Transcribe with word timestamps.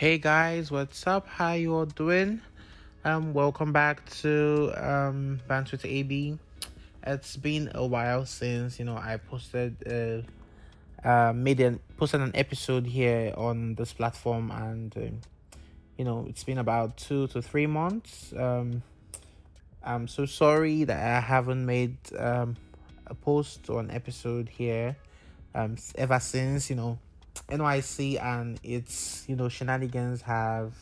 Hey 0.00 0.16
guys, 0.16 0.70
what's 0.70 1.06
up? 1.06 1.26
How 1.28 1.52
you 1.52 1.74
all 1.74 1.84
doing? 1.84 2.40
Um, 3.04 3.34
welcome 3.34 3.70
back 3.70 4.08
to 4.22 4.72
um 4.74 5.40
Banter 5.46 5.72
with 5.72 5.84
AB. 5.84 6.38
It's 7.06 7.36
been 7.36 7.70
a 7.74 7.84
while 7.84 8.24
since 8.24 8.78
you 8.78 8.86
know 8.86 8.96
I 8.96 9.18
posted 9.18 9.76
uh, 9.86 11.06
uh 11.06 11.34
made 11.34 11.60
an 11.60 11.80
posted 11.98 12.22
an 12.22 12.30
episode 12.34 12.86
here 12.86 13.34
on 13.36 13.74
this 13.74 13.92
platform, 13.92 14.50
and 14.50 14.96
um, 14.96 15.20
you 15.98 16.06
know 16.06 16.24
it's 16.30 16.44
been 16.44 16.56
about 16.56 16.96
two 16.96 17.26
to 17.26 17.42
three 17.42 17.66
months. 17.66 18.32
Um, 18.34 18.82
I'm 19.84 20.08
so 20.08 20.24
sorry 20.24 20.84
that 20.84 20.96
I 20.96 21.20
haven't 21.20 21.66
made 21.66 21.98
um 22.18 22.56
a 23.06 23.14
post 23.14 23.68
or 23.68 23.80
an 23.80 23.90
episode 23.90 24.48
here 24.48 24.96
um 25.54 25.76
ever 25.96 26.20
since 26.20 26.70
you 26.70 26.76
know 26.76 26.98
NYC 27.48 28.22
and 28.22 28.58
its 28.62 29.24
you 29.28 29.36
know 29.36 29.48
shenanigans 29.48 30.22
have 30.22 30.74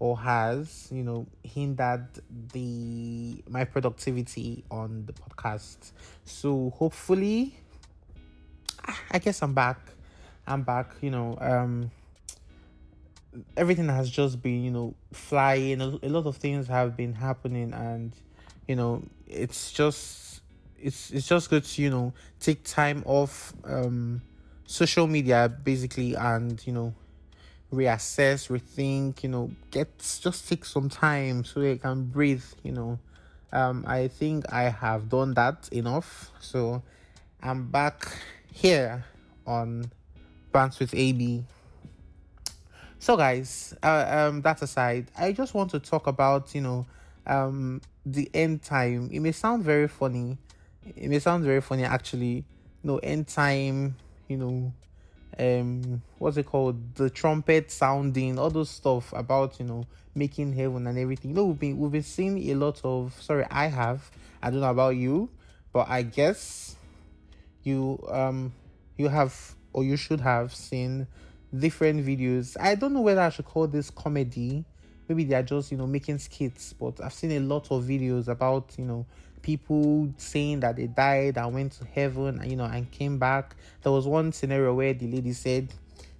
or 0.00 0.18
has 0.18 0.88
you 0.90 1.04
know 1.04 1.26
hindered 1.44 2.08
the 2.52 3.42
my 3.48 3.64
productivity 3.64 4.64
on 4.70 5.04
the 5.06 5.12
podcast. 5.12 5.92
So 6.24 6.70
hopefully, 6.76 7.54
I 9.10 9.18
guess 9.18 9.42
I'm 9.42 9.54
back. 9.54 9.78
I'm 10.46 10.62
back. 10.62 10.94
You 11.00 11.10
know, 11.10 11.38
um, 11.40 11.90
everything 13.56 13.88
has 13.88 14.10
just 14.10 14.42
been 14.42 14.64
you 14.64 14.70
know 14.70 14.94
flying. 15.12 15.80
A, 15.80 16.08
lot 16.08 16.26
of 16.26 16.36
things 16.36 16.66
have 16.66 16.96
been 16.96 17.12
happening, 17.12 17.72
and 17.74 18.12
you 18.66 18.76
know 18.76 19.02
it's 19.28 19.70
just 19.70 20.40
it's 20.78 21.10
it's 21.10 21.28
just 21.28 21.50
good 21.50 21.64
to 21.64 21.82
you 21.82 21.90
know 21.90 22.12
take 22.40 22.64
time 22.64 23.02
off. 23.04 23.52
Um, 23.64 24.22
social 24.70 25.08
media 25.08 25.52
basically 25.64 26.14
and 26.14 26.64
you 26.64 26.72
know 26.72 26.94
reassess 27.72 28.48
rethink 28.48 29.24
you 29.24 29.28
know 29.28 29.50
get 29.72 29.88
just 30.22 30.48
take 30.48 30.64
some 30.64 30.88
time 30.88 31.44
so 31.44 31.60
you 31.60 31.76
can 31.76 32.04
breathe 32.04 32.44
you 32.62 32.70
know. 32.70 32.98
Um 33.52 33.84
i 33.88 34.06
think 34.06 34.44
i 34.52 34.64
have 34.68 35.08
done 35.08 35.34
that 35.34 35.68
enough. 35.72 36.30
So 36.38 36.82
i'm 37.42 37.66
back 37.66 38.06
here 38.52 39.04
on 39.44 39.90
Banter 40.52 40.84
with 40.84 40.94
ab 40.94 41.44
so 43.00 43.16
guys 43.16 43.74
uh, 43.82 44.04
um 44.08 44.42
that 44.42 44.60
aside 44.62 45.10
i 45.18 45.32
just 45.32 45.54
want 45.54 45.70
to 45.70 45.80
talk 45.80 46.06
about 46.06 46.54
you 46.54 46.60
know 46.60 46.86
um 47.26 47.80
the 48.06 48.30
end 48.32 48.62
time. 48.62 49.10
It 49.12 49.20
may 49.20 49.32
sound 49.32 49.62
very 49.64 49.88
funny. 49.88 50.38
It 50.96 51.08
may 51.08 51.18
sound 51.18 51.44
very 51.44 51.60
funny 51.60 51.84
actually. 51.84 52.44
No 52.82 52.98
end 52.98 53.28
time 53.28 53.96
you 54.30 54.36
know, 54.36 54.72
um, 55.38 56.02
what's 56.18 56.36
it 56.36 56.46
called? 56.46 56.94
The 56.94 57.10
trumpet 57.10 57.70
sounding, 57.70 58.38
all 58.38 58.50
those 58.50 58.70
stuff 58.70 59.12
about 59.14 59.58
you 59.58 59.66
know 59.66 59.84
making 60.14 60.52
heaven 60.52 60.86
and 60.86 60.98
everything. 60.98 61.32
You 61.32 61.36
know, 61.36 61.46
we've 61.46 61.58
been 61.58 61.78
we've 61.78 61.92
been 61.92 62.02
seeing 62.02 62.50
a 62.50 62.54
lot 62.54 62.80
of. 62.84 63.20
Sorry, 63.20 63.44
I 63.50 63.66
have. 63.66 64.10
I 64.42 64.50
don't 64.50 64.60
know 64.60 64.70
about 64.70 64.96
you, 64.96 65.28
but 65.72 65.88
I 65.88 66.02
guess 66.02 66.76
you 67.62 67.98
um 68.08 68.52
you 68.96 69.08
have 69.08 69.54
or 69.72 69.84
you 69.84 69.96
should 69.96 70.20
have 70.20 70.54
seen 70.54 71.06
different 71.56 72.06
videos. 72.06 72.56
I 72.60 72.74
don't 72.74 72.94
know 72.94 73.00
whether 73.00 73.20
I 73.20 73.28
should 73.30 73.44
call 73.44 73.66
this 73.66 73.90
comedy. 73.90 74.64
Maybe 75.08 75.24
they 75.24 75.34
are 75.34 75.42
just 75.42 75.72
you 75.72 75.78
know 75.78 75.86
making 75.86 76.18
skits, 76.18 76.72
but 76.72 77.00
I've 77.02 77.12
seen 77.14 77.32
a 77.32 77.40
lot 77.40 77.70
of 77.70 77.84
videos 77.84 78.28
about 78.28 78.74
you 78.78 78.84
know 78.84 79.06
people 79.42 80.12
saying 80.16 80.60
that 80.60 80.76
they 80.76 80.86
died 80.86 81.38
and 81.38 81.54
went 81.54 81.72
to 81.72 81.84
heaven, 81.84 82.42
you 82.44 82.56
know, 82.56 82.64
and 82.64 82.90
came 82.90 83.18
back. 83.18 83.56
There 83.82 83.92
was 83.92 84.06
one 84.06 84.32
scenario 84.32 84.74
where 84.74 84.94
the 84.94 85.06
lady 85.06 85.32
said 85.32 85.72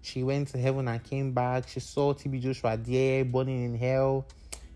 she 0.02 0.22
went 0.22 0.48
to 0.48 0.58
heaven 0.58 0.88
and 0.88 1.02
came 1.02 1.32
back. 1.32 1.68
She 1.68 1.80
saw 1.80 2.14
TB 2.14 2.40
Joshua 2.40 2.76
there 2.76 3.24
burning 3.24 3.64
in 3.64 3.78
hell. 3.78 4.26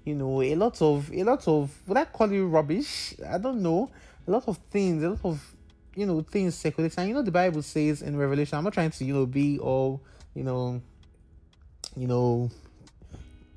You 0.05 0.15
know, 0.15 0.43
a 0.43 0.55
lot 0.55 0.81
of 0.83 1.11
a 1.13 1.23
lot 1.23 1.49
of 1.49 1.71
would 1.87 1.97
I 1.97 2.05
call 2.05 2.31
it 2.31 2.41
rubbish? 2.41 3.15
I 3.27 3.39
don't 3.39 3.63
know. 3.63 3.91
A 4.27 4.31
lot 4.31 4.45
of 4.47 4.59
things, 4.71 5.03
a 5.03 5.11
lot 5.11 5.25
of 5.25 5.57
you 5.95 6.05
know 6.05 6.21
things 6.23 6.55
circulating. 6.55 6.99
And 6.99 7.09
you 7.09 7.15
know 7.15 7.23
the 7.23 7.31
Bible 7.31 7.63
says 7.63 8.03
in 8.03 8.17
Revelation. 8.17 8.59
I'm 8.59 8.65
not 8.65 8.75
trying 8.75 8.91
to 8.91 9.05
you 9.05 9.15
know 9.15 9.27
be 9.27 9.59
all 9.59 10.03
you 10.35 10.43
know, 10.43 10.83
you 11.97 12.07
know 12.07 12.51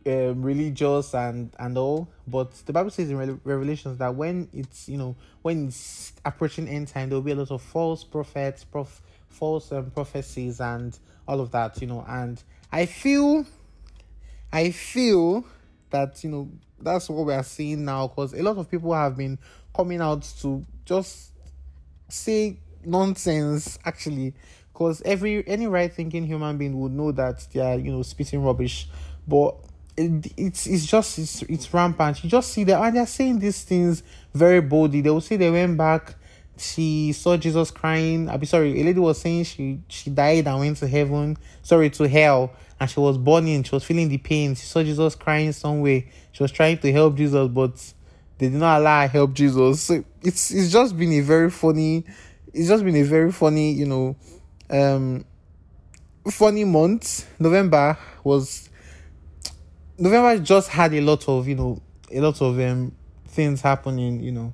um, 0.08 0.42
religious 0.42 1.14
and 1.14 1.52
and 1.60 1.78
all 1.78 2.08
but 2.28 2.52
the 2.66 2.74
bible 2.74 2.90
says 2.90 3.10
in 3.10 3.18
Re- 3.18 3.40
revelations 3.44 3.98
that 3.98 4.16
when 4.16 4.48
it's 4.54 4.88
you 4.88 4.98
know 4.98 5.16
when 5.42 5.68
it's 5.68 6.14
approaching 6.26 6.68
end 6.68 6.88
time 6.88 7.10
there 7.10 7.18
will 7.18 7.24
be 7.24 7.32
a 7.32 7.36
lot 7.36 7.52
of 7.52 7.62
false 7.62 8.04
prophets 8.04 8.64
prof- 8.64 9.02
false 9.30 9.72
um, 9.72 9.92
prophecies 9.92 10.60
and 10.60 10.98
all 11.28 11.40
of 11.42 11.52
that 11.52 11.80
you 11.82 11.88
know 11.88 12.06
and 12.08 12.44
i 12.72 12.86
feel 12.86 13.46
i 14.52 14.72
feel 14.72 15.46
that 15.90 16.24
you 16.24 16.30
know 16.30 16.50
that's 16.80 17.10
what 17.10 17.26
we 17.26 17.34
are 17.34 17.44
seeing 17.44 17.84
now 17.86 18.08
because 18.08 18.34
a 18.34 18.42
lot 18.44 18.58
of 18.58 18.70
people 18.70 18.94
have 18.94 19.18
been 19.18 19.38
coming 19.76 20.02
out 20.02 20.22
to 20.40 20.66
just 20.86 21.32
say 22.10 22.58
nonsense 22.86 23.78
actually 23.84 24.34
because 24.78 25.02
every 25.04 25.46
any 25.48 25.66
right 25.66 25.92
thinking 25.92 26.24
human 26.24 26.58
being 26.58 26.80
would 26.80 26.92
know 26.92 27.12
that 27.12 27.46
they 27.52 27.60
are 27.60 27.80
you 27.80 27.92
know 27.92 28.04
spitting 28.04 28.44
rubbish. 28.44 28.88
But 29.28 29.56
it's 29.98 30.68
it's 30.68 30.86
just 30.86 31.18
it's, 31.18 31.42
it's 31.44 31.74
rampant. 31.74 32.24
You 32.24 32.30
just 32.30 32.52
see 32.52 32.64
that 32.66 32.82
and 32.82 32.96
they're 32.96 33.08
saying 33.08 33.40
these 33.40 33.64
things 33.64 34.04
very 34.34 34.62
boldly. 34.62 35.02
They 35.02 35.10
will 35.10 35.22
say 35.22 35.38
they 35.38 35.50
went 35.50 35.78
back. 35.78 36.16
She 36.58 37.14
saw 37.14 37.38
Jesus 37.38 37.72
crying. 37.72 38.30
I'll 38.30 38.38
be 38.38 38.46
sorry. 38.46 38.80
A 38.80 38.84
lady 38.84 39.00
was 39.00 39.20
saying 39.20 39.46
she 39.46 39.80
she 39.88 40.10
died 40.10 40.48
and 40.48 40.60
went 40.60 40.78
to 40.78 40.88
heaven. 40.88 41.38
Sorry 41.64 41.90
to 41.92 42.08
hell, 42.08 42.52
and 42.80 42.90
she 42.90 43.00
was 43.00 43.18
burning. 43.18 43.64
She 43.64 43.74
was 43.76 43.84
feeling 43.84 44.10
the 44.10 44.18
pain. 44.18 44.56
She 44.56 44.66
saw 44.66 44.84
Jesus 44.84 45.16
crying 45.16 45.52
somewhere. 45.52 46.04
She 46.32 46.44
was 46.44 46.52
trying 46.52 46.78
to 46.80 46.92
help 46.92 47.16
Jesus, 47.16 47.48
but 47.48 47.94
they 48.38 48.50
did 48.50 48.60
not 48.60 48.82
allow 48.82 49.02
her 49.02 49.08
help 49.08 49.34
Jesus. 49.34 49.82
So 49.82 50.04
it's 50.22 50.52
it's 50.52 50.72
just 50.72 50.98
been 50.98 51.14
a 51.14 51.22
very 51.22 51.50
funny. 51.50 52.06
It's 52.54 52.70
just 52.70 52.84
been 52.84 52.96
a 52.96 53.04
very 53.04 53.32
funny, 53.32 53.72
you 53.74 53.86
know, 53.86 54.16
um, 54.70 55.26
funny 56.30 56.64
month. 56.64 57.28
November 57.40 57.98
was 58.24 58.70
November 59.98 60.38
just 60.44 60.70
had 60.70 60.94
a 60.94 61.02
lot 61.02 61.28
of 61.28 61.48
you 61.48 61.56
know 61.56 61.82
a 62.12 62.20
lot 62.20 62.42
of 62.42 62.60
um 62.60 62.92
things 63.28 63.62
happening. 63.62 64.22
You 64.22 64.32
know, 64.32 64.54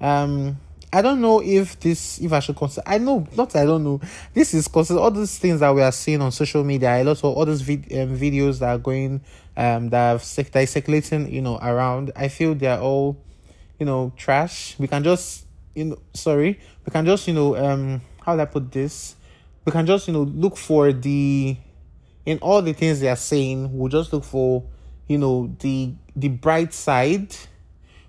um. 0.00 0.56
I 0.92 1.02
don't 1.02 1.20
know 1.20 1.40
if 1.40 1.78
this 1.78 2.20
if 2.20 2.32
I 2.32 2.40
should 2.40 2.56
consider 2.56 2.82
I 2.84 2.98
know 2.98 3.24
not 3.36 3.54
I 3.54 3.64
don't 3.64 3.84
know 3.84 4.00
this 4.34 4.52
is 4.54 4.66
consider 4.66 4.98
all 4.98 5.12
these 5.12 5.38
things 5.38 5.60
that 5.60 5.72
we 5.72 5.82
are 5.82 5.92
seeing 5.92 6.20
on 6.20 6.32
social 6.32 6.64
media 6.64 7.00
a 7.00 7.04
lot 7.04 7.18
of 7.18 7.24
all 7.26 7.44
these 7.44 7.62
vid- 7.62 7.92
um, 7.92 8.18
videos 8.18 8.58
that 8.58 8.70
are 8.70 8.78
going 8.78 9.20
um 9.56 9.90
that, 9.90 10.20
have, 10.20 10.50
that 10.50 10.60
is 10.62 10.70
circulating 10.70 11.32
you 11.32 11.42
know 11.42 11.58
around 11.62 12.10
I 12.16 12.26
feel 12.26 12.56
they 12.56 12.66
are 12.66 12.80
all 12.80 13.16
you 13.78 13.86
know 13.86 14.12
trash 14.16 14.74
we 14.80 14.88
can 14.88 15.04
just 15.04 15.46
you 15.76 15.84
know 15.84 15.98
sorry 16.12 16.58
we 16.84 16.90
can 16.90 17.06
just 17.06 17.28
you 17.28 17.34
know 17.34 17.56
um 17.56 18.00
how 18.26 18.34
do 18.34 18.42
I 18.42 18.46
put 18.46 18.72
this 18.72 19.14
we 19.64 19.70
can 19.70 19.86
just 19.86 20.08
you 20.08 20.14
know 20.14 20.22
look 20.22 20.56
for 20.56 20.92
the 20.92 21.56
in 22.26 22.38
all 22.38 22.62
the 22.62 22.72
things 22.72 22.98
they 22.98 23.08
are 23.08 23.14
saying 23.14 23.78
we'll 23.78 23.90
just 23.90 24.12
look 24.12 24.24
for 24.24 24.64
you 25.10 25.18
know 25.18 25.52
the 25.58 25.92
the 26.14 26.28
bright 26.28 26.72
side. 26.72 27.34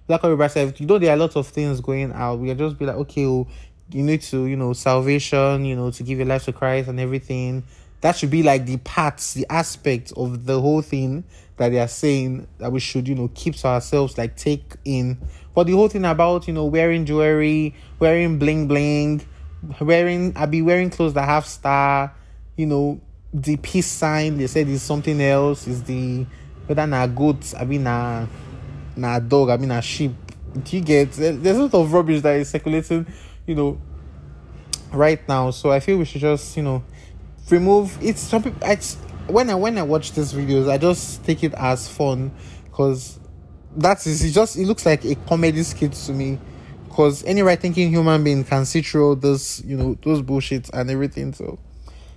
Like 0.07 0.23
on 0.23 0.35
bright 0.35 0.51
side 0.51 0.79
you 0.79 0.85
know 0.85 0.99
there 0.99 1.09
are 1.09 1.15
a 1.15 1.19
lot 1.19 1.35
of 1.35 1.47
things 1.47 1.81
going 1.81 2.13
out. 2.13 2.39
We 2.39 2.53
just 2.53 2.77
be 2.77 2.85
like 2.85 2.95
okay 2.97 3.25
well, 3.25 3.47
you 3.91 4.03
need 4.03 4.21
to 4.21 4.45
you 4.45 4.55
know 4.55 4.73
salvation 4.73 5.65
you 5.65 5.75
know 5.75 5.89
to 5.89 6.03
give 6.03 6.19
your 6.19 6.27
life 6.27 6.45
to 6.45 6.53
christ 6.53 6.89
and 6.89 6.99
everything. 6.99 7.63
That 8.01 8.15
should 8.15 8.29
be 8.29 8.43
like 8.43 8.67
the 8.67 8.77
parts 8.77 9.33
the 9.33 9.47
aspect 9.49 10.13
of 10.15 10.45
the 10.45 10.61
whole 10.61 10.83
thing 10.83 11.23
that 11.57 11.69
they 11.69 11.79
are 11.79 11.87
saying 11.87 12.47
that 12.59 12.71
we 12.71 12.79
should 12.79 13.07
you 13.07 13.15
know 13.15 13.31
keep 13.33 13.55
to 13.55 13.67
ourselves 13.67 14.17
like 14.19 14.35
take 14.35 14.75
in. 14.85 15.17
But 15.55 15.65
the 15.65 15.73
whole 15.73 15.87
thing 15.87 16.05
about 16.05 16.47
you 16.47 16.53
know 16.53 16.65
wearing 16.65 17.05
jewelry 17.05 17.73
wearing 17.97 18.37
bling 18.37 18.67
bling 18.67 19.25
wearing 19.79 20.33
i'll 20.35 20.47
be 20.47 20.63
wearing 20.63 20.89
clothes 20.89 21.13
that 21.13 21.25
have 21.25 21.45
star 21.45 22.15
you 22.55 22.65
know 22.65 22.99
the 23.33 23.57
peace 23.57 23.87
sign. 23.87 24.37
They 24.37 24.47
said 24.47 24.67
is 24.67 24.81
something 24.81 25.21
else 25.21 25.67
is 25.67 25.83
the 25.83 26.25
whether 26.71 26.87
na 26.87 27.05
goat 27.05 27.53
I 27.59 27.65
mean 27.65 27.83
na 27.83 28.25
na 28.95 29.19
dog 29.19 29.49
I 29.49 29.57
mean 29.57 29.67
na 29.67 29.81
sheep. 29.81 30.13
Do 30.63 30.77
you 30.77 30.81
get 30.81 31.11
there's 31.11 31.57
a 31.57 31.63
lot 31.63 31.73
of 31.73 31.91
rubbish 31.91 32.21
that 32.21 32.37
is 32.37 32.49
circulating 32.49 33.05
you 33.45 33.55
know 33.55 33.81
right 34.93 35.19
now. 35.27 35.51
So 35.51 35.69
I 35.69 35.81
feel 35.81 35.97
we 35.97 36.05
should 36.05 36.21
just 36.21 36.55
you 36.55 36.63
know 36.63 36.81
remove 37.49 37.97
it's 38.01 38.21
some 38.21 38.41
people 38.41 38.59
it's 38.63 38.95
when 39.27 39.49
I 39.49 39.55
when 39.55 39.77
I 39.77 39.83
watch 39.83 40.13
these 40.13 40.31
videos 40.31 40.69
I 40.69 40.77
just 40.77 41.25
take 41.25 41.43
it 41.43 41.53
as 41.55 41.89
fun 41.89 42.31
because 42.63 43.19
that 43.75 44.05
is 44.07 44.23
it 44.23 44.31
just 44.31 44.55
it 44.55 44.65
looks 44.65 44.85
like 44.85 45.03
a 45.03 45.15
comedy 45.15 45.63
skit 45.63 45.91
to 45.91 46.13
me. 46.13 46.39
Because 46.87 47.23
any 47.25 47.41
right 47.41 47.59
thinking 47.59 47.89
human 47.89 48.23
being 48.23 48.45
can 48.45 48.65
see 48.65 48.81
through 48.81 49.15
those 49.15 49.61
you 49.65 49.75
know 49.75 49.97
those 50.03 50.21
bullshits 50.21 50.69
and 50.71 50.89
everything 50.89 51.33
so. 51.33 51.59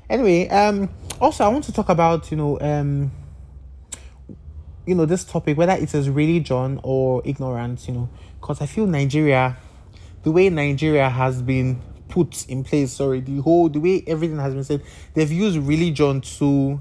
Anyway 0.09 0.47
um 0.49 0.91
also 1.21 1.45
i 1.45 1.49
want 1.49 1.65
to 1.65 1.73
talk 1.73 1.89
about 1.89 2.31
you 2.31 2.37
know 2.37 2.61
um 2.61 3.11
you 4.87 4.95
know 4.95 5.07
this 5.07 5.25
topic 5.25 5.57
whether 5.57 5.73
it 5.73 5.95
is 5.95 6.09
religion 6.09 6.81
or 6.83 7.23
ignorance 7.25 7.89
you 7.89 7.95
know 7.95 8.09
because 8.41 8.61
i 8.61 8.67
feel 8.67 8.87
nigeria 8.87 9.57
the 10.23 10.31
way 10.31 10.49
nigeria 10.51 11.09
has 11.09 11.43
been 11.43 11.81
put 12.09 12.47
in 12.49 12.63
place 12.63 12.93
sorry 12.93 13.21
the 13.21 13.41
whole 13.41 13.69
the 13.69 13.81
way 13.81 14.05
everything 14.07 14.39
has 14.39 14.55
been 14.55 14.65
said 14.65 14.83
they've 15.15 15.33
used 15.33 15.59
religion 15.59 16.21
to 16.21 16.81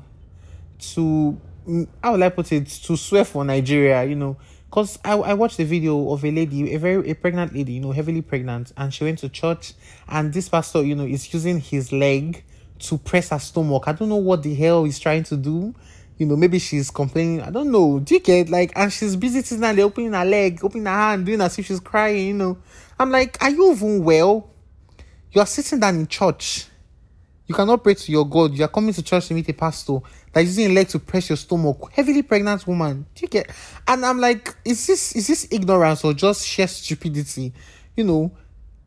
to 0.80 1.40
mm, 1.68 1.88
how 2.04 2.14
will 2.14 2.24
I 2.24 2.30
put 2.30 2.52
it, 2.52 2.68
to 2.68 2.98
swear 2.98 3.26
for 3.26 3.44
Nigeria, 3.46 4.04
you 4.04 4.16
know. 4.16 4.38
Because 4.70 4.98
I, 5.04 5.14
I 5.14 5.34
watched 5.34 5.60
a 5.60 5.66
video 5.66 6.12
of 6.12 6.26
a 6.26 6.32
lady, 6.32 6.74
a 6.74 6.80
very 6.80 7.10
a 7.10 7.16
pregnant 7.16 7.54
lady, 7.54 7.74
you 7.74 7.80
know, 7.80 7.92
heavily 7.92 8.22
pregnant, 8.22 8.72
and 8.76 8.94
she 8.94 9.04
went 9.04 9.20
to 9.20 9.30
church, 9.30 9.74
and 10.08 10.34
this 10.34 10.50
pastor, 10.50 10.82
you 10.84 10.96
know, 10.96 11.06
is 11.06 11.32
using 11.34 11.60
his 11.60 11.92
leg 11.92 12.44
to 12.80 12.98
press 12.98 13.30
her 13.30 13.40
stomach. 13.40 13.84
I 13.86 13.94
don't 13.94 14.10
know 14.10 14.16
what 14.16 14.44
the 14.44 14.56
hell 14.56 14.84
he's 14.84 15.00
trying 15.00 15.24
to 15.24 15.38
do. 15.38 15.76
You 16.24 16.30
know, 16.30 16.36
maybe 16.36 16.60
she's 16.60 16.90
complaining. 16.90 17.42
I 17.42 17.50
don't 17.50 17.72
know. 17.72 18.00
Do 18.00 18.16
you 18.16 18.20
get 18.20 18.50
like, 18.50 18.72
and 18.76 18.92
she's 18.92 19.16
busy 19.16 19.42
sitting 19.42 19.80
opening 19.80 20.14
her 20.14 20.26
leg, 20.26 20.64
opening 20.64 20.86
her 20.86 20.92
hand, 20.92 21.26
doing 21.26 21.42
as 21.42 21.58
if 21.60 21.66
she's 21.66 21.80
crying. 21.80 22.28
You 22.28 22.34
know, 22.34 22.58
I'm 23.00 23.12
like, 23.12 23.42
are 23.42 23.50
you 23.50 23.72
even 23.72 24.04
well? 24.04 24.50
You 25.32 25.42
are 25.42 25.48
sitting 25.48 25.80
down 25.80 25.96
in 25.96 26.08
church 26.08 26.68
you 27.46 27.56
cannot 27.56 27.84
pray 27.84 27.94
to 27.94 28.12
your 28.12 28.28
God. 28.28 28.54
You 28.58 28.64
are 28.64 28.70
coming 28.70 28.94
to 28.94 29.04
church 29.04 29.28
to 29.28 29.34
meet 29.34 29.50
a 29.50 29.54
pastor 29.54 30.00
that 30.32 30.42
is 30.42 30.58
using 30.58 30.72
a 30.72 30.74
leg 30.74 30.88
to 30.90 31.00
press 31.00 31.30
your 31.30 31.38
stomach. 31.38 31.92
Heavily 31.92 32.22
pregnant 32.22 32.66
woman. 32.66 33.06
Do 33.14 33.22
you 33.22 33.28
get? 33.28 33.50
And 33.88 34.06
I'm 34.06 34.20
like, 34.20 34.56
is 34.64 34.88
this 34.88 35.16
is 35.16 35.28
this 35.28 35.48
ignorance 35.52 36.04
or 36.04 36.14
just 36.14 36.48
sheer 36.48 36.68
stupidity? 36.68 37.54
You 37.98 38.06
know, 38.06 38.32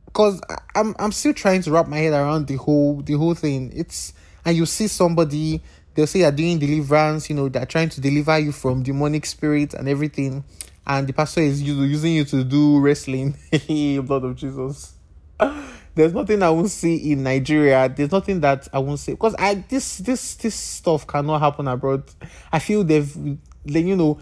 because 0.06 0.41
I'm 0.75 0.94
I'm 0.99 1.12
still 1.12 1.35
trying 1.35 1.62
to 1.62 1.71
wrap 1.71 1.87
my 1.87 1.99
head 1.99 2.15
around 2.15 2.47
the 2.47 2.56
whole 2.56 3.03
the 3.03 3.12
whole 3.12 3.35
thing. 3.35 3.73
It's 3.75 4.15
and 4.44 4.56
you 4.56 4.65
see 4.65 4.89
somebody 4.89 5.62
they'll 5.96 6.06
say 6.06 6.20
they're 6.20 6.31
doing 6.31 6.58
deliverance. 6.58 7.28
You 7.28 7.37
know, 7.37 7.48
they're 7.48 7.66
trying 7.66 7.88
to 7.88 8.00
deliver 8.00 8.38
you 8.38 8.52
from 8.52 8.84
demonic 8.84 9.26
spirits 9.26 9.75
and 9.75 9.88
everything, 9.88 10.44
and 10.87 11.08
the 11.08 11.12
pastor 11.12 11.40
is 11.40 11.62
using 11.62 12.12
you 12.12 12.25
to 12.26 12.44
do 12.44 12.78
wrestling. 12.78 13.37
Blood 14.06 14.25
of 14.25 14.37
Jesus 14.37 14.93
there's 15.94 16.12
nothing 16.12 16.43
I 16.43 16.50
won't 16.50 16.70
see 16.70 17.12
in 17.12 17.22
Nigeria. 17.22 17.88
There's 17.88 18.12
nothing 18.12 18.40
that 18.40 18.69
I 18.72 18.78
won't 18.78 18.98
say 18.98 19.12
because 19.12 19.34
I 19.38 19.54
this 19.54 19.98
this 19.98 20.34
this 20.37 20.54
stuff 20.54 21.06
cannot 21.06 21.40
happen 21.40 21.69
abroad. 21.69 22.04
I 22.52 22.58
feel 22.58 22.84
they've 22.84 23.14
you 23.64 23.96
know 23.96 24.19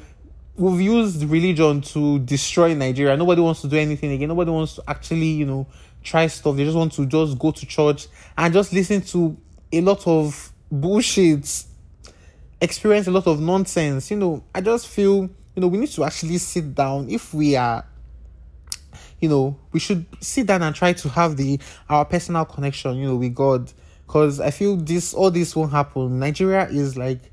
we've 0.57 0.81
used 0.81 1.25
religion 1.25 1.81
to 1.81 2.21
destroy 2.21 2.75
Nigeria. 2.75 3.17
Nobody 3.17 3.41
wants 3.41 3.61
to 3.63 3.69
do 3.69 3.77
anything 3.77 4.13
again. 4.13 4.29
Nobody 4.29 4.51
wants 4.51 4.77
to 4.77 4.85
actually 4.89 5.27
you 5.27 5.47
know 5.47 5.67
try 6.03 6.27
stuff. 6.29 6.57
They 6.57 6.65
just 6.65 6.77
want 6.77 6.93
to 6.93 7.07
just 7.07 7.39
go 7.39 7.51
to 7.51 7.67
church 7.67 8.07
and 8.37 8.55
just 8.55 8.73
listen 8.73 9.01
to 9.03 9.37
a 9.73 9.81
lot 9.81 10.07
of 10.07 10.53
bullshit, 10.81 11.65
experience 12.61 13.07
a 13.07 13.11
lot 13.11 13.27
of 13.27 13.41
nonsense. 13.41 14.11
You 14.11 14.17
know, 14.17 14.45
I 14.55 14.61
just 14.61 14.89
feel 14.89 15.23
you 15.55 15.61
know 15.61 15.69
we 15.69 15.79
need 15.79 15.91
to 15.91 16.05
actually 16.05 16.39
sit 16.39 16.75
down 16.75 17.09
if 17.09 17.33
we 17.33 17.57
are 17.57 17.85
you 19.25 19.31
know, 19.31 19.57
we 19.73 19.81
should 19.81 20.05
sit 20.21 20.47
down 20.47 20.61
and 20.63 20.77
try 20.77 20.93
to 20.93 21.09
have 21.09 21.39
the 21.39 21.59
our 21.89 22.05
personal 22.05 22.45
connection, 22.45 22.97
you 22.99 23.07
know, 23.07 23.17
with 23.17 23.35
God. 23.35 23.73
Because 24.07 24.39
I 24.39 24.51
feel 24.51 24.77
this 24.77 25.15
all 25.15 25.31
this 25.31 25.57
won't 25.57 25.73
happen. 25.73 26.19
Nigeria 26.19 26.69
is 26.69 26.99
like 26.99 27.33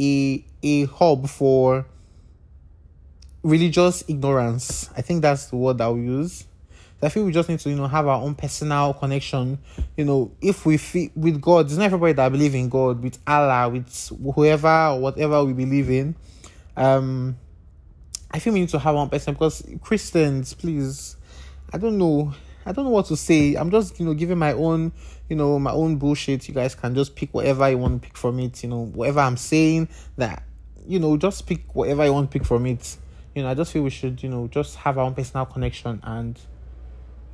a 0.00 0.44
a 0.64 0.86
hub 0.86 1.28
for 1.28 1.86
religious 3.44 4.02
ignorance. 4.08 4.90
I 4.96 5.02
think 5.02 5.22
that's 5.22 5.46
the 5.46 5.56
word 5.56 5.80
I'll 5.80 5.96
use. 5.96 6.44
I 7.00 7.08
feel 7.10 7.24
we 7.24 7.32
just 7.32 7.48
need 7.48 7.60
to, 7.60 7.70
you 7.70 7.76
know, 7.76 7.86
have 7.86 8.08
our 8.08 8.20
own 8.20 8.34
personal 8.34 8.92
connection. 8.92 9.58
You 9.96 10.04
know, 10.04 10.32
if 10.40 10.66
we 10.66 10.76
feel 10.78 11.10
with 11.14 11.40
God, 11.40 11.66
it's 11.66 11.76
not 11.76 11.84
everybody 11.84 12.12
that 12.14 12.32
believe 12.32 12.54
in 12.56 12.68
God, 12.68 13.00
with 13.02 13.18
Allah, 13.24 13.68
with 13.68 14.10
whoever 14.34 14.88
or 14.88 15.00
whatever 15.00 15.44
we 15.44 15.52
believe 15.52 15.90
in. 15.90 16.16
Um, 16.76 17.36
I 18.30 18.40
feel 18.40 18.52
we 18.52 18.60
need 18.60 18.68
to 18.70 18.80
have 18.80 18.94
one 18.94 19.08
person 19.08 19.34
because 19.34 19.62
Christians, 19.80 20.54
please, 20.54 21.16
I 21.72 21.78
don't 21.78 21.98
know. 21.98 22.32
I 22.66 22.72
don't 22.72 22.84
know 22.84 22.90
what 22.90 23.06
to 23.06 23.16
say. 23.16 23.54
I'm 23.54 23.70
just, 23.70 23.98
you 23.98 24.04
know, 24.04 24.12
giving 24.12 24.38
my 24.38 24.52
own, 24.52 24.92
you 25.28 25.36
know, 25.36 25.58
my 25.58 25.70
own 25.70 25.96
bullshit. 25.96 26.48
You 26.48 26.54
guys 26.54 26.74
can 26.74 26.94
just 26.96 27.14
pick 27.14 27.32
whatever 27.32 27.70
you 27.70 27.78
want 27.78 28.02
to 28.02 28.08
pick 28.08 28.16
from 28.16 28.40
it. 28.40 28.62
You 28.62 28.70
know, 28.70 28.86
whatever 28.86 29.20
I'm 29.20 29.36
saying 29.36 29.88
that, 30.16 30.42
you 30.86 30.98
know, 30.98 31.16
just 31.16 31.46
pick 31.46 31.74
whatever 31.74 32.04
you 32.04 32.12
want 32.12 32.30
to 32.30 32.38
pick 32.38 32.46
from 32.46 32.66
it. 32.66 32.96
You 33.34 33.42
know, 33.42 33.50
I 33.50 33.54
just 33.54 33.72
feel 33.72 33.82
we 33.82 33.90
should, 33.90 34.22
you 34.22 34.28
know, 34.28 34.48
just 34.48 34.76
have 34.76 34.98
our 34.98 35.04
own 35.04 35.14
personal 35.14 35.46
connection 35.46 36.00
and 36.02 36.38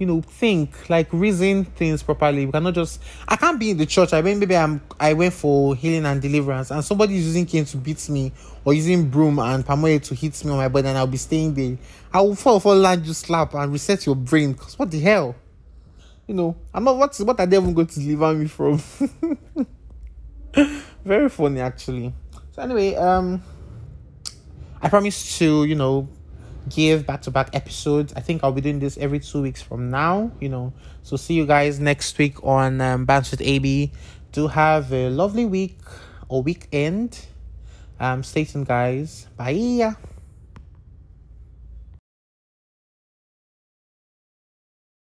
you 0.04 0.12
know, 0.12 0.20
think, 0.20 0.90
like 0.90 1.10
reason 1.14 1.64
things 1.64 2.02
properly. 2.02 2.44
We 2.44 2.52
cannot 2.52 2.74
just 2.74 3.00
I 3.26 3.36
can't 3.36 3.58
be 3.58 3.70
in 3.70 3.78
the 3.78 3.86
church. 3.86 4.12
I 4.12 4.20
mean 4.20 4.38
maybe 4.38 4.54
I'm 4.54 4.82
I 5.00 5.14
went 5.14 5.32
for 5.32 5.74
healing 5.74 6.04
and 6.04 6.20
deliverance 6.20 6.70
and 6.70 6.84
somebody 6.84 7.16
is 7.16 7.24
using 7.24 7.46
cane 7.46 7.64
to 7.64 7.78
beat 7.78 8.06
me 8.10 8.30
or 8.66 8.74
using 8.74 9.08
broom 9.08 9.38
and 9.38 9.64
palm 9.64 9.82
oil 9.82 9.98
to 9.98 10.14
hit 10.14 10.44
me 10.44 10.50
on 10.50 10.58
my 10.58 10.68
body 10.68 10.88
and 10.88 10.98
I'll 10.98 11.06
be 11.06 11.16
staying 11.16 11.54
there. 11.54 11.78
I 12.12 12.20
will 12.20 12.34
fall 12.34 12.60
for 12.60 12.74
land 12.74 13.06
you 13.06 13.14
slap 13.14 13.54
and 13.54 13.72
reset 13.72 14.04
your 14.04 14.14
brain 14.14 14.52
because 14.52 14.78
what 14.78 14.90
the 14.90 15.00
hell? 15.00 15.34
You 16.26 16.34
know, 16.34 16.54
I'm 16.74 16.84
not 16.84 16.98
what 16.98 17.16
what 17.20 17.40
are 17.40 17.46
they 17.46 17.56
even 17.56 17.72
going 17.72 17.86
to 17.86 17.98
deliver 17.98 18.34
me 18.34 18.46
from? 18.46 18.82
Very 21.02 21.30
funny 21.30 21.60
actually. 21.60 22.12
So 22.52 22.60
anyway, 22.60 22.94
um 22.96 23.42
I 24.82 24.90
promise 24.90 25.38
to, 25.38 25.64
you 25.64 25.76
know, 25.76 26.10
give 26.68 27.06
back 27.06 27.22
to 27.22 27.30
back 27.30 27.50
episodes. 27.52 28.12
I 28.16 28.20
think 28.20 28.42
I'll 28.42 28.52
be 28.52 28.60
doing 28.60 28.78
this 28.78 28.96
every 28.98 29.20
two 29.20 29.42
weeks 29.42 29.62
from 29.62 29.90
now, 29.90 30.30
you 30.40 30.48
know. 30.48 30.72
So 31.02 31.16
see 31.16 31.34
you 31.34 31.46
guys 31.46 31.80
next 31.80 32.16
week 32.18 32.42
on 32.44 32.80
um, 32.80 33.04
Banter 33.04 33.32
with 33.32 33.42
AB. 33.42 33.92
Do 34.32 34.48
have 34.48 34.92
a 34.92 35.10
lovely 35.10 35.44
week 35.44 35.78
or 36.28 36.42
weekend. 36.42 37.26
Um, 38.00 38.22
stay 38.22 38.44
tuned, 38.44 38.66
guys. 38.66 39.26
Bye. 39.36 39.94